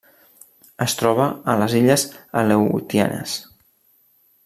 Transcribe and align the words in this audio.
Es 0.85 0.95
troba 1.01 1.27
a 1.53 1.55
les 1.63 1.75
illes 1.81 2.07
Aleutianes. 2.43 3.37